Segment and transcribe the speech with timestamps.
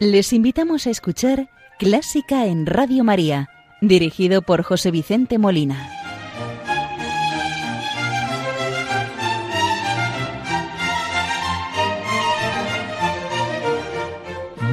[0.00, 3.50] Les invitamos a escuchar Clásica en Radio María,
[3.82, 5.90] dirigido por José Vicente Molina.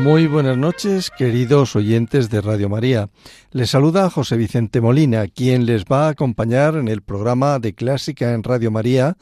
[0.02, 3.10] Muy buenas noches, queridos oyentes de Radio María.
[3.52, 8.32] Les saluda José Vicente Molina, quien les va a acompañar en el programa de Clásica
[8.32, 9.18] en Radio María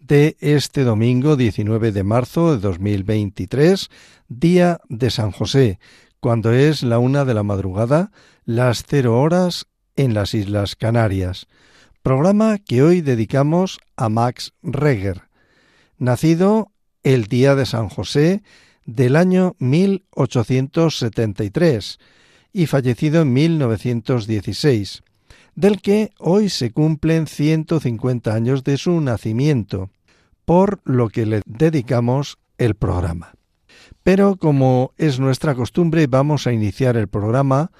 [0.00, 3.88] de este domingo 19 de marzo de 2023,
[4.28, 5.78] día de San José,
[6.20, 8.10] cuando es la una de la madrugada,
[8.44, 11.46] las cero horas en las Islas Canarias.
[12.02, 15.22] Programa que hoy dedicamos a Max Reger,
[15.98, 16.70] nacido
[17.02, 18.42] el día de San José
[18.84, 21.98] del año 1873
[22.52, 25.02] y fallecido en 1916
[25.56, 29.90] del que hoy se cumplen 150 años de su nacimiento,
[30.44, 33.32] por lo que le dedicamos el programa.
[34.02, 37.72] Pero como es nuestra costumbre, vamos a iniciar el programa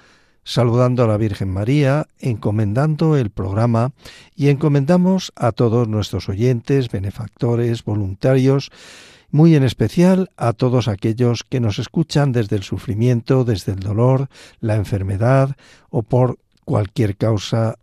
[0.43, 3.91] saludando a la Virgen María, encomendando el programa
[4.35, 8.71] y encomendamos a todos nuestros oyentes, benefactores, voluntarios,
[9.29, 14.29] muy en especial a todos aquellos que nos escuchan desde el sufrimiento, desde el dolor,
[14.61, 15.57] la enfermedad
[15.89, 17.77] o por cualquier causa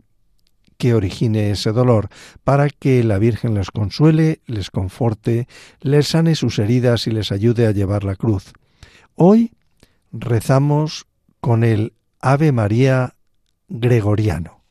[0.77, 2.09] que origine ese dolor,
[2.43, 5.47] para que la Virgen les consuele, les conforte,
[5.81, 8.53] les sane sus heridas y les ayude a llevar la cruz.
[9.15, 9.53] Hoy
[10.11, 11.07] rezamos
[11.41, 13.15] con el Ave María
[13.69, 14.61] gregoriano.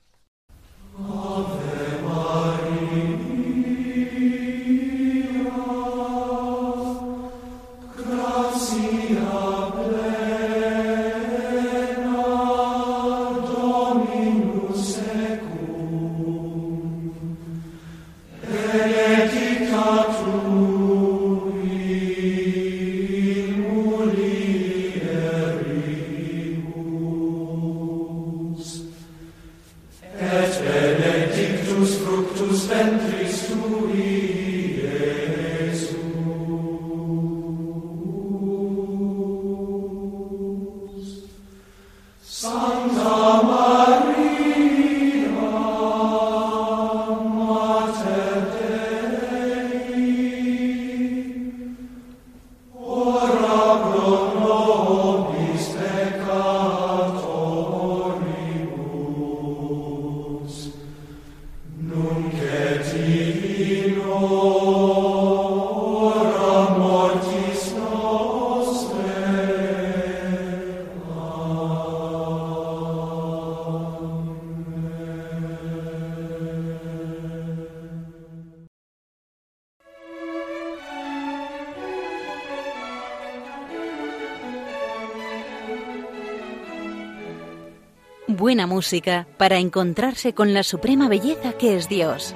[88.34, 92.34] Buena música para encontrarse con la suprema belleza que es Dios.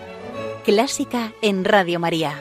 [0.65, 2.35] Clásica en Radio María.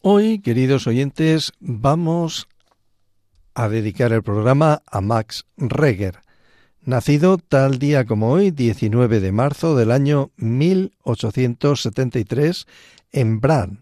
[0.00, 2.48] Hoy, queridos oyentes, vamos
[3.54, 6.18] a dedicar el programa a Max Reger,
[6.80, 12.66] nacido tal día como hoy, 19 de marzo del año 1873,
[13.12, 13.81] en Brann,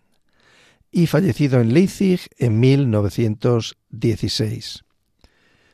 [0.91, 4.85] y fallecido en Leipzig en 1916.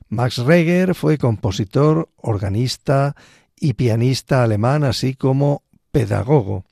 [0.09, 3.17] Max Reger fue compositor, organista
[3.59, 6.65] y pianista alemán, así como pedagogo.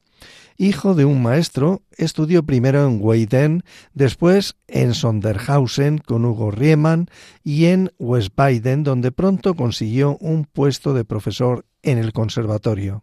[0.57, 7.09] Hijo de un maestro, estudió primero en Weiden, después en Sonderhausen con Hugo Riemann
[7.43, 13.03] y en Westbaden, donde pronto consiguió un puesto de profesor en el conservatorio.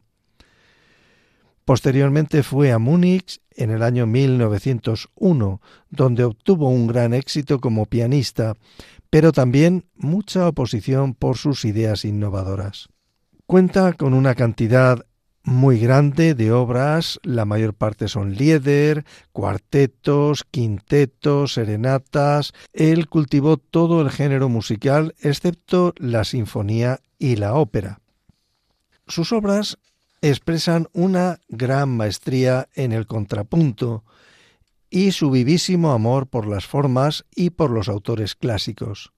[1.66, 8.56] Posteriormente fue a Múnich en el año 1901, donde obtuvo un gran éxito como pianista,
[9.10, 12.88] pero también mucha oposición por sus ideas innovadoras.
[13.46, 15.06] Cuenta con una cantidad
[15.44, 22.54] muy grande de obras, la mayor parte son lieder, cuartetos, quintetos, serenatas.
[22.74, 28.02] Él cultivó todo el género musical excepto la sinfonía y la ópera.
[29.08, 29.80] Sus obras
[30.22, 34.04] expresan una gran maestría en el contrapunto
[34.90, 39.12] y su vivísimo amor por las formas y por los autores clásicos.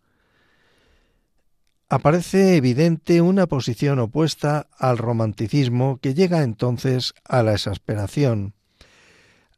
[1.90, 8.54] Aparece evidente una posición opuesta al romanticismo que llega entonces a la exasperación.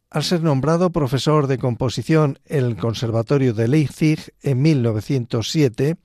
[0.09, 5.97] Al ser nombrado profesor de composición en el Conservatorio de Leipzig en 1907,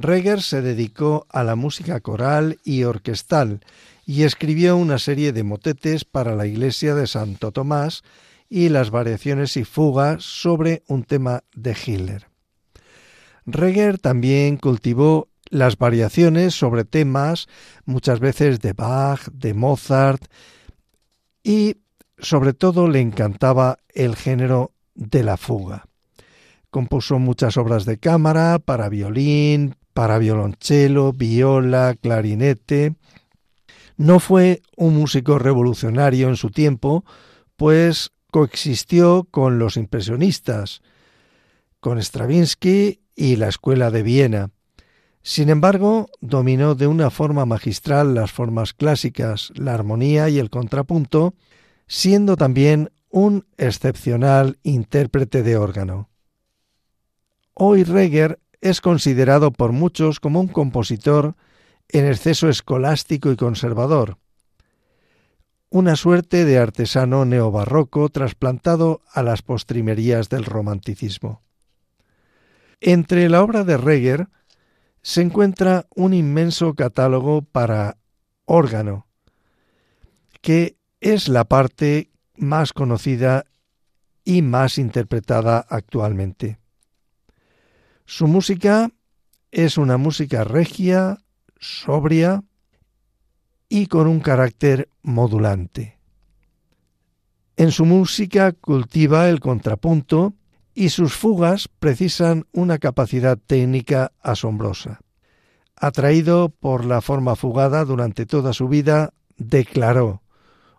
[0.00, 3.64] Reger se dedicó a la música coral y orquestal
[4.06, 8.04] y escribió una serie de motetes para la iglesia de Santo Tomás
[8.48, 12.28] y las variaciones y fugas sobre un tema de Hitler.
[13.44, 17.48] Reger también cultivó las variaciones sobre temas
[17.84, 20.24] muchas veces de Bach, de Mozart
[21.42, 21.78] y
[22.18, 25.86] sobre todo le encantaba el género de la fuga.
[26.70, 32.94] Compuso muchas obras de cámara para violín, para violonchelo, viola, clarinete.
[33.96, 37.04] No fue un músico revolucionario en su tiempo,
[37.56, 40.82] pues coexistió con los impresionistas,
[41.80, 44.50] con Stravinsky y la Escuela de Viena.
[45.22, 51.34] Sin embargo, dominó de una forma magistral las formas clásicas, la armonía y el contrapunto,
[51.86, 56.08] siendo también un excepcional intérprete de órgano.
[57.54, 61.36] Hoy Reger es considerado por muchos como un compositor
[61.88, 64.18] en exceso escolástico y conservador,
[65.70, 71.42] una suerte de artesano neobarroco trasplantado a las postrimerías del romanticismo.
[72.80, 74.28] Entre la obra de Reger
[75.02, 77.98] se encuentra un inmenso catálogo para
[78.44, 79.06] órgano,
[80.40, 83.44] que es la parte más conocida
[84.24, 86.58] y más interpretada actualmente.
[88.10, 88.90] Su música
[89.50, 91.18] es una música regia,
[91.60, 92.42] sobria
[93.68, 95.98] y con un carácter modulante.
[97.58, 100.32] En su música cultiva el contrapunto
[100.72, 105.00] y sus fugas precisan una capacidad técnica asombrosa.
[105.76, 110.22] Atraído por la forma fugada durante toda su vida, declaró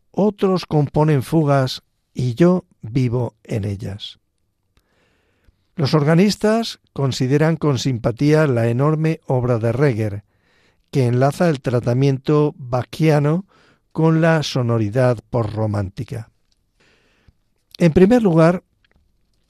[0.10, 4.18] otros componen fugas y yo vivo en ellas.
[5.80, 10.26] Los organistas consideran con simpatía la enorme obra de Reger,
[10.92, 13.46] que enlaza el tratamiento bachiano
[13.94, 16.32] con la sonoridad romántica.
[17.78, 18.66] En primer lugar,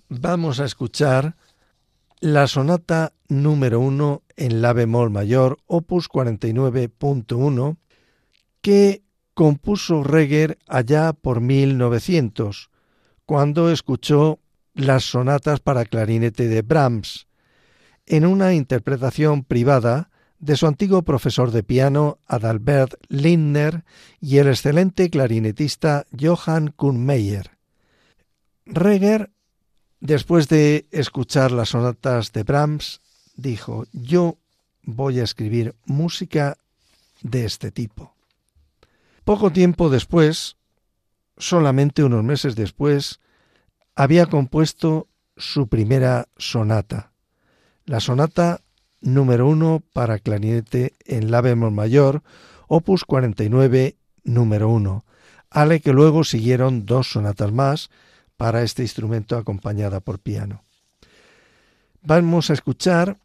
[0.07, 1.35] vamos a escuchar
[2.19, 7.77] la sonata número 1 en la bemol mayor, opus 49.1,
[8.61, 9.01] que
[9.33, 12.69] compuso Reger allá por 1900,
[13.25, 14.37] cuando escuchó
[14.79, 17.27] las sonatas para clarinete de Brahms,
[18.05, 20.09] en una interpretación privada
[20.39, 23.83] de su antiguo profesor de piano Adalbert Lindner
[24.21, 27.57] y el excelente clarinetista Johann Kuhnmeier.
[28.65, 29.31] Reger,
[29.99, 33.01] después de escuchar las sonatas de Brahms,
[33.35, 34.37] dijo, yo
[34.83, 36.57] voy a escribir música
[37.21, 38.15] de este tipo.
[39.25, 40.55] Poco tiempo después,
[41.37, 43.19] solamente unos meses después,
[43.99, 47.11] había compuesto su primera sonata,
[47.83, 48.61] la sonata
[49.01, 52.23] número uno para clarinete en la bemol mayor,
[52.69, 55.03] opus 49, número uno,
[55.49, 57.89] ale que luego siguieron dos sonatas más
[58.37, 60.63] para este instrumento acompañada por piano.
[62.01, 63.17] Vamos a escuchar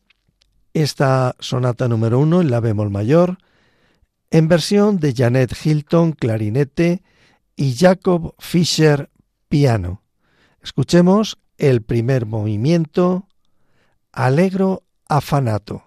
[0.73, 3.39] esta sonata número uno en la bemol mayor,
[4.33, 7.05] en versión de Janet Hilton clarinete
[7.55, 9.09] y Jacob Fischer
[9.49, 10.04] piano.
[10.65, 13.29] Escuchemos el primer movimiento,
[14.13, 15.85] Alegro afanato.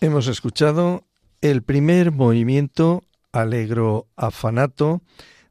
[0.00, 1.08] Hemos escuchado
[1.40, 5.02] el primer movimiento alegro afanato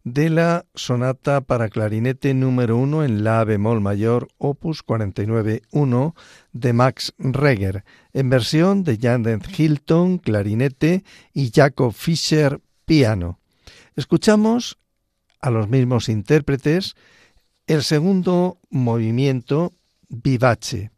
[0.05, 6.13] de la sonata para clarinete número 1 en la bemol mayor opus 49.1
[6.53, 7.83] de Max Reger,
[8.13, 13.41] en versión de Janet Hilton clarinete y Jacob Fischer piano.
[13.97, 14.77] Escuchamos
[15.41, 16.95] a los mismos intérpretes
[17.67, 19.73] el segundo movimiento
[20.07, 20.91] vivace.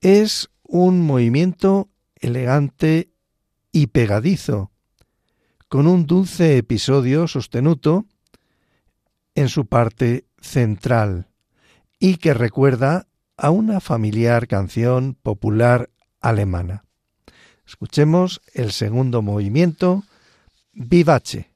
[0.00, 1.88] Es un movimiento
[2.22, 3.10] elegante
[3.70, 4.70] y pegadizo,
[5.68, 8.06] con un dulce episodio sostenuto
[9.34, 11.28] en su parte central
[11.98, 13.06] y que recuerda
[13.36, 16.84] a una familiar canción popular alemana.
[17.66, 20.04] Escuchemos el segundo movimiento,
[20.72, 21.51] Vivace.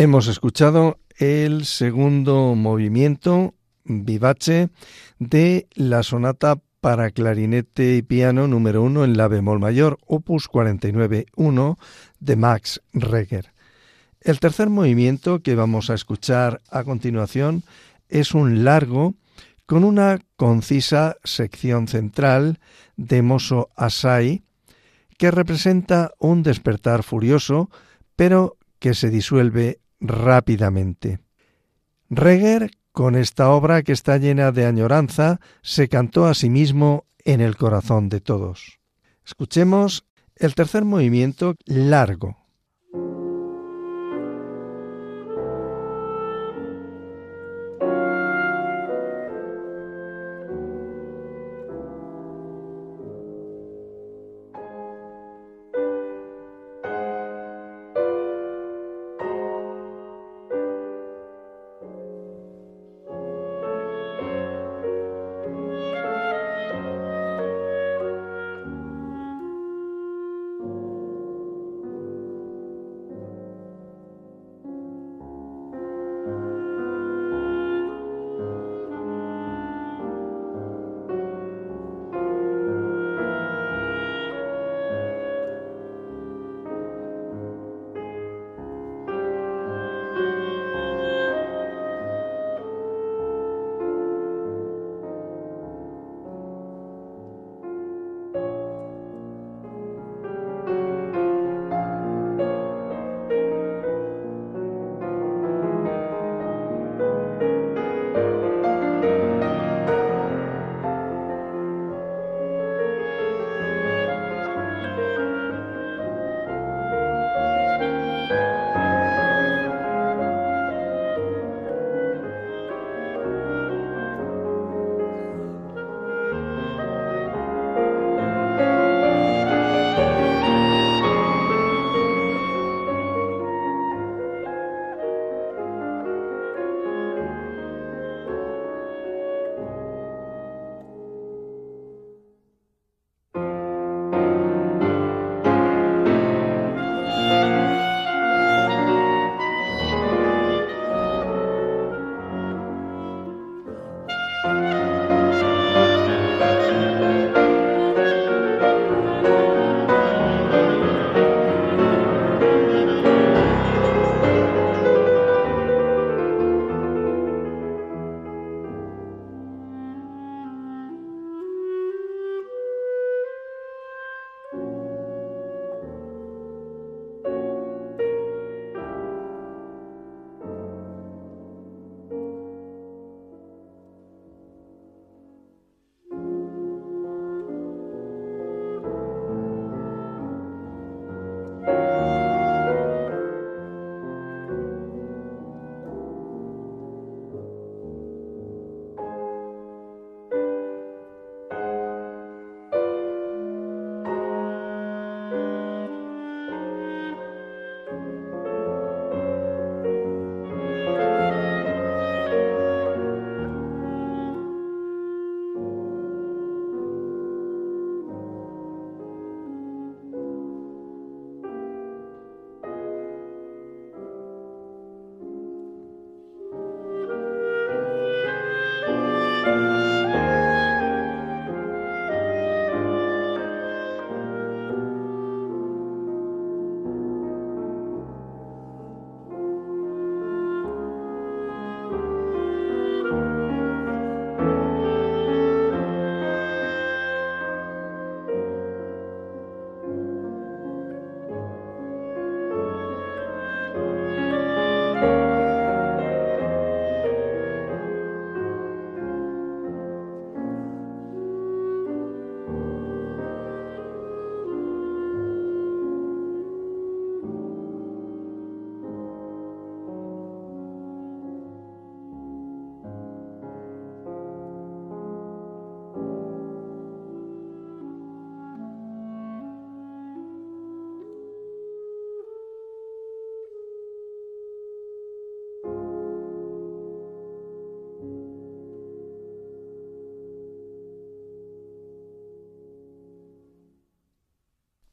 [0.00, 3.52] Hemos escuchado el segundo movimiento
[3.84, 4.70] vivace
[5.18, 11.76] de la sonata para clarinete y piano número 1 en la bemol mayor, opus 49.1
[12.18, 13.52] de Max Reger.
[14.22, 17.62] El tercer movimiento que vamos a escuchar a continuación
[18.08, 19.12] es un largo
[19.66, 22.58] con una concisa sección central
[22.96, 24.44] de Mozo Asai
[25.18, 27.68] que representa un despertar furioso,
[28.16, 31.20] pero que se disuelve rápidamente.
[32.08, 37.40] Reger, con esta obra que está llena de añoranza, se cantó a sí mismo en
[37.40, 38.80] el corazón de todos.
[39.24, 40.04] Escuchemos
[40.36, 42.39] el tercer movimiento largo.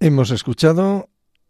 [0.07, 1.09] Hemos escuchado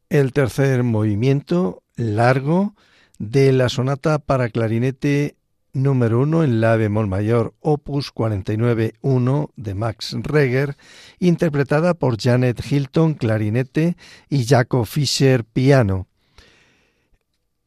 [0.10, 2.74] el tercer movimiento largo
[3.20, 5.36] de la sonata para clarinete
[5.74, 10.76] número 1 en la bemol mayor, opus 49.1 de Max Reger,
[11.20, 13.96] interpretada por Janet Hilton, clarinete,
[14.28, 16.08] y Jacob Fischer, piano.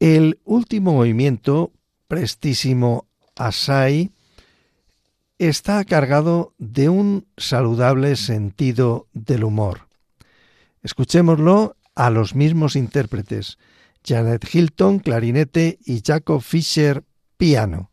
[0.01, 1.71] El último movimiento,
[2.09, 4.11] prestísimo Asai,
[5.37, 9.89] está cargado de un saludable sentido del humor.
[10.83, 13.57] Escuchémoslo a los mismos intérpretes,
[14.03, 17.03] Janet Hilton, clarinete, y Jacob Fischer,
[17.37, 17.90] piano.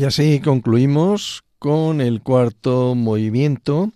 [0.00, 3.92] Y así concluimos con el cuarto movimiento,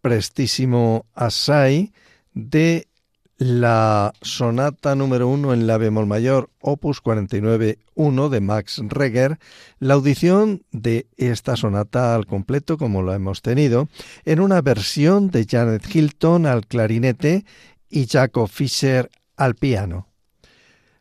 [0.00, 1.92] Prestísimo Asai,
[2.32, 2.88] de
[3.36, 9.38] la sonata número uno en la bemol mayor, opus 49.1 de Max Reger,
[9.80, 13.90] la audición de esta sonata al completo, como lo hemos tenido,
[14.24, 17.44] en una versión de Janet Hilton al clarinete
[17.90, 20.08] y Jacob Fischer al piano.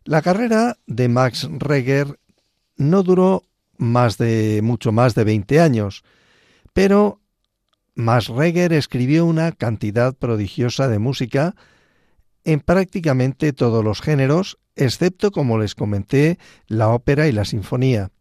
[0.04, 2.20] La carrera de Max Reger
[2.76, 6.04] no duró más de mucho más de 20 años,
[6.74, 7.22] pero
[7.96, 11.56] Max Reger escribió una cantidad prodigiosa de música
[12.44, 16.38] en prácticamente todos los géneros, excepto, como les comenté,
[16.68, 18.12] la ópera y la sinfonía.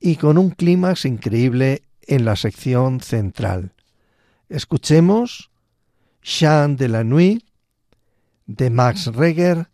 [0.00, 3.72] y con un clímax increíble en la sección central.
[4.48, 5.50] Escuchemos
[6.22, 7.44] Chant de la Nuit
[8.46, 9.68] de Max Reger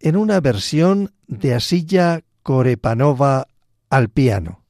[0.00, 3.48] en una versión de Asilla Korepanova
[3.90, 4.65] al piano.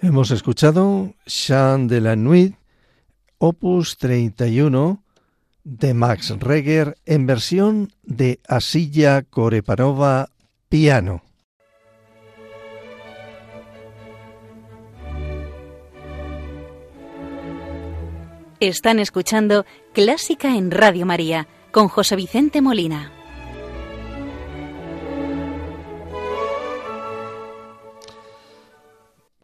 [0.00, 2.54] Hemos escuchado Chant de la Nuit,
[3.38, 5.02] opus 31
[5.64, 10.28] de Max Reger en versión de Asilla Korepanova
[10.68, 11.24] piano.
[18.60, 23.17] Están escuchando Clásica en Radio María con José Vicente Molina.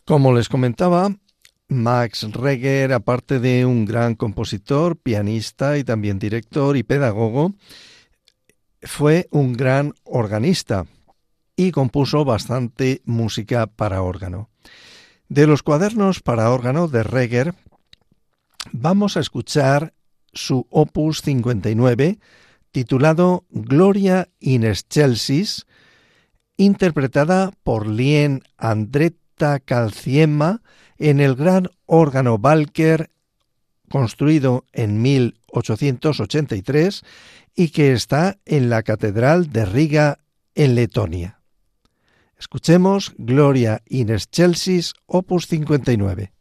[0.05, 1.17] Como les comentaba,
[1.67, 7.55] Max Reger, aparte de un gran compositor, pianista y también director y pedagogo,
[8.83, 10.85] fue un gran organista
[11.57, 14.51] y compuso bastante música para órgano.
[15.31, 17.55] De los cuadernos para órgano de Reger,
[18.73, 19.95] vamos a escuchar
[20.35, 22.19] su opus 59,
[22.73, 25.65] titulado Gloria in Excelsis,
[26.59, 28.43] interpretada por Lien
[29.65, 30.63] Calciema
[30.99, 33.11] en el gran órgano Valker
[33.91, 37.03] construido en 1883
[37.55, 40.19] y que está en la Catedral de Riga
[40.55, 41.41] en Letonia.
[42.39, 46.33] Escuchemos Gloria in Excelsis, opus 59.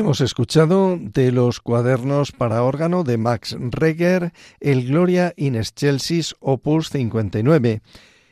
[0.00, 6.88] Hemos escuchado de los cuadernos para órgano de Max Reger el Gloria in Excelsis Opus
[6.88, 7.82] 59,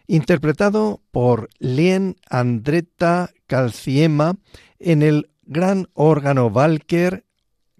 [0.06, 4.38] interpretado por Lien Andretta Calciema
[4.78, 7.26] en el gran órgano Walker,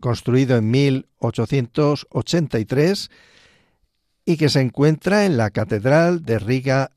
[0.01, 3.11] construido en 1883
[4.27, 6.91] y que se encuentra en la Catedral de Riga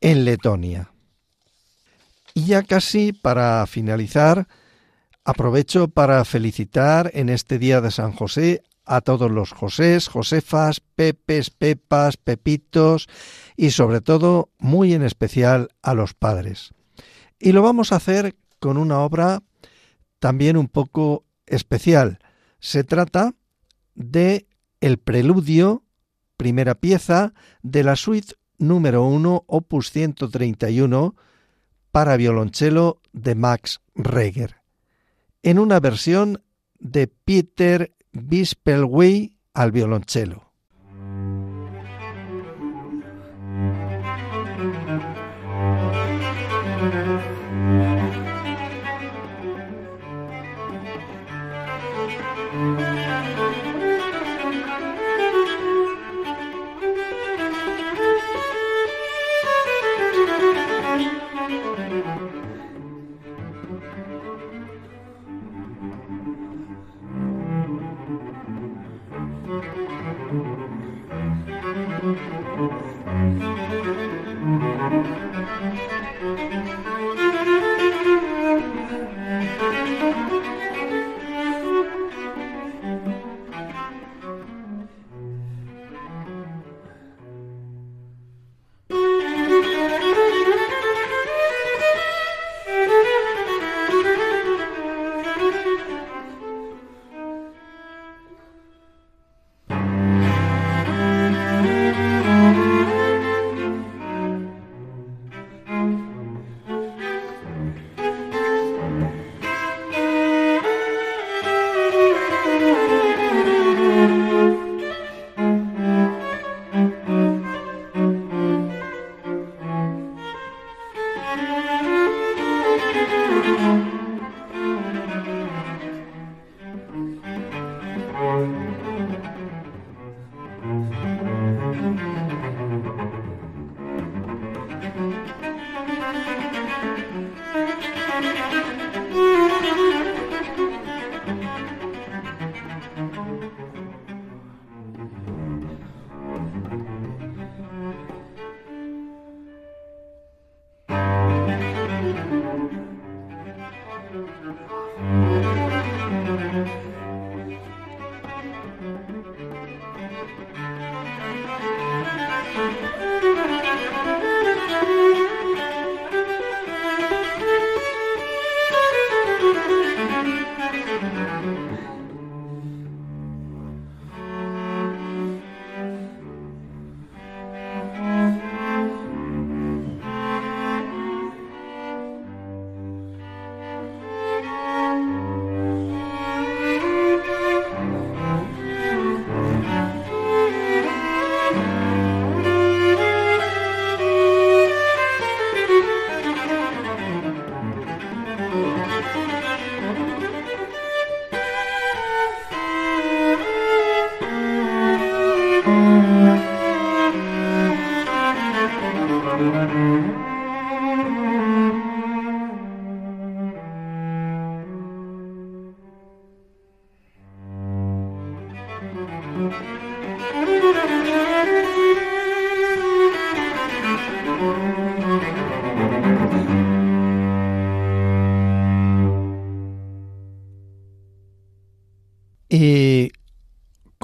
[0.00, 0.90] en Letonia.
[2.34, 4.48] Y ya casi para finalizar,
[5.28, 11.50] Aprovecho para felicitar en este día de San José a todos los Josés, Josefas, Pepes,
[11.50, 13.08] Pepas, Pepitos
[13.56, 16.70] y sobre todo, muy en especial, a los padres.
[17.40, 19.42] Y lo vamos a hacer con una obra
[20.20, 22.20] también un poco especial.
[22.60, 23.34] Se trata
[23.96, 24.46] de
[24.80, 25.82] el preludio,
[26.36, 31.16] primera pieza de la suite número 1, opus 131,
[31.90, 34.55] para violonchelo de Max Reger
[35.42, 36.42] en una versión
[36.78, 40.45] de Peter Bispelwey al violonchelo.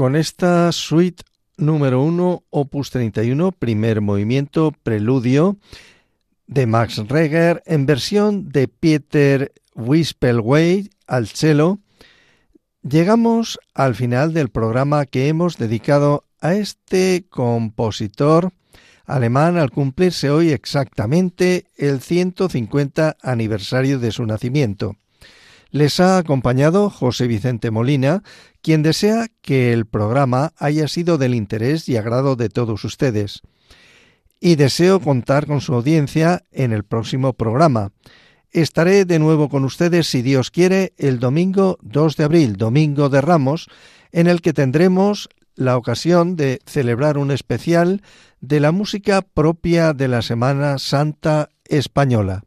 [0.02, 1.22] Con esta suite
[1.56, 5.58] número 1, opus 31, primer movimiento, preludio,
[6.48, 11.78] de Max Reger, en versión de Peter Wispelwey al cello,
[12.82, 18.50] llegamos al final del programa que hemos dedicado a este compositor
[19.06, 24.96] alemán al cumplirse hoy exactamente el 150 aniversario de su nacimiento.
[25.72, 28.22] Les ha acompañado José Vicente Molina,
[28.60, 33.40] quien desea que el programa haya sido del interés y agrado de todos ustedes.
[34.38, 37.90] Y deseo contar con su audiencia en el próximo programa,
[38.52, 43.22] Estaré de nuevo con ustedes, si Dios quiere, el domingo 2 de abril, domingo de
[43.22, 43.70] Ramos,
[44.12, 48.02] en el que tendremos la ocasión de celebrar un especial
[48.42, 52.44] de la música propia de la Semana Santa Española.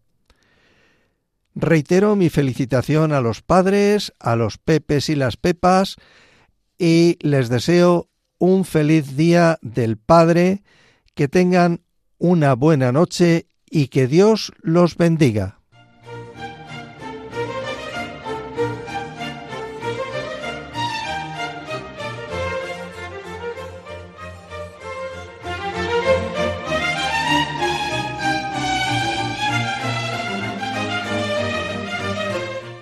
[1.55, 5.95] Reitero mi felicitación a los padres, a los pepes y las pepas,
[6.77, 10.63] y les deseo un feliz día del Padre,
[11.13, 11.81] que tengan
[12.17, 15.61] una buena noche y que Dios los bendiga.